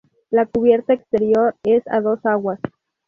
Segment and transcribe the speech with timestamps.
[0.31, 2.59] La cubierta exterior es a dos aguas.